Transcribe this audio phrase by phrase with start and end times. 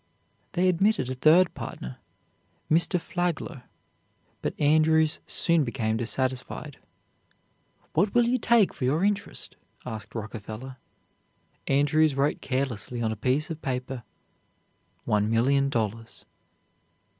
[0.53, 1.99] They admitted a third partner,
[2.71, 2.99] Mr.
[2.99, 3.65] Flagler,
[4.41, 6.79] but Andrews soon became dissatisfied.
[7.93, 10.77] "What will you take for your interest?" asked Rockefeller.
[11.67, 14.01] Andrews wrote carelessly on a piece of paper,
[15.05, 16.25] "One million dollars."